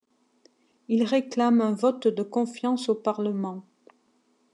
Il 0.87 1.03
réclame 1.03 1.61
un 1.61 1.73
vote 1.75 2.07
de 2.07 2.23
confiance 2.23 2.89
au 2.89 2.95
parlement. 2.95 3.67